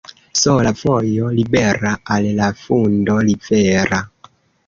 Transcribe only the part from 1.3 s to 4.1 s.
libera al la fundo rivera.